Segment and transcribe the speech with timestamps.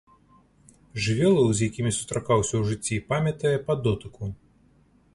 [1.07, 4.23] Жывёлаў, з якімі сустракаўся ў жыцці, памятае па дотыку.